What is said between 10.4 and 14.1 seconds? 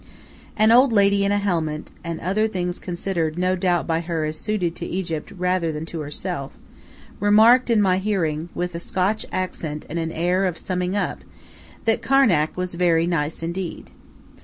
of summing up, that Karnak was "very nice indeed."